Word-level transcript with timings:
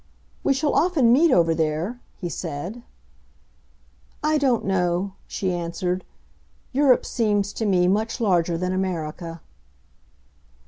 "We 0.43 0.53
shall 0.55 0.73
often 0.73 1.13
meet 1.13 1.31
over 1.31 1.53
there," 1.53 2.01
he 2.17 2.27
said. 2.27 2.81
"I 4.23 4.39
don't 4.39 4.65
know," 4.65 5.13
she 5.27 5.53
answered. 5.53 6.03
"Europe 6.71 7.05
seems 7.05 7.53
to 7.53 7.67
me 7.67 7.87
much 7.87 8.19
larger 8.19 8.57
than 8.57 8.73
America." 8.73 9.41